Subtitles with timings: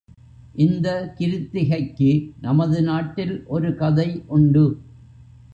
[0.55, 2.09] இந்த கிருத்திகைக்கு
[2.41, 4.65] நமது நாட்டில் ஒருகதை உண்டு.